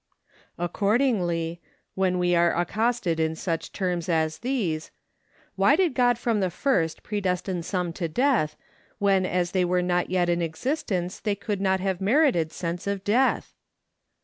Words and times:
]Accordingly, 0.57 1.61
when 1.93 2.17
we 2.17 2.33
are 2.33 2.59
accosted 2.59 3.19
in 3.19 3.35
such 3.35 3.71
terms 3.71 4.09
as 4.09 4.39
these: 4.39 4.89
Why 5.55 5.75
did 5.75 5.93
God 5.93 6.17
from 6.17 6.39
the 6.39 6.49
first 6.49 7.03
predestine 7.03 7.61
some 7.61 7.93
to 7.93 8.07
death, 8.07 8.55
when 8.97 9.27
as 9.27 9.51
they 9.51 9.63
were 9.63 9.83
not 9.83 10.09
yet 10.09 10.27
in 10.27 10.41
existence, 10.41 11.19
they 11.19 11.35
could 11.35 11.61
not 11.61 11.81
have 11.81 12.01
merited 12.01 12.51
sentence 12.51 12.87
of 12.87 13.03
death? 13.03 13.53